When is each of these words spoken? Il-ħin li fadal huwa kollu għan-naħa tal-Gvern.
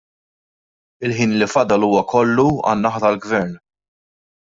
Il-ħin 1.09 1.35
li 1.41 1.47
fadal 1.51 1.85
huwa 1.87 2.01
kollu 2.13 2.47
għan-naħa 2.71 3.03
tal-Gvern. 3.05 3.53